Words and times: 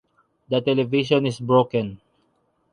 The 0.49 0.61
television 0.61 1.27
is 1.27 1.39
broken. 1.39 2.01